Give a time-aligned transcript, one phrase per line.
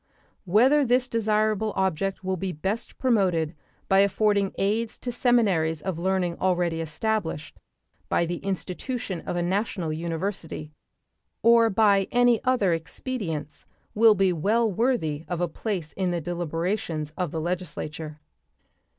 [0.45, 3.53] Whether this desirable object will be best promoted
[3.87, 7.59] by affording aids to seminaries of learning already established,
[8.09, 10.71] by the institution of a national university,
[11.43, 17.13] or by any other expedients will be well worthy of a place in the deliberations
[17.15, 18.19] of the legislature.